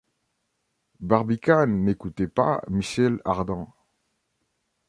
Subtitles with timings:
[1.01, 3.71] Barbicane n’écoutait pas Michel Ardan.